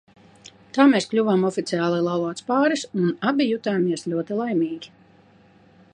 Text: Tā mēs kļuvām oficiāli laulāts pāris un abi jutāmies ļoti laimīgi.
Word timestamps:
Tā 0.77 0.85
mēs 0.93 1.05
kļuvām 1.11 1.43
oficiāli 1.49 1.99
laulāts 2.07 2.47
pāris 2.49 2.87
un 3.03 3.13
abi 3.33 3.49
jutāmies 3.51 4.07
ļoti 4.15 4.39
laimīgi. 4.43 4.95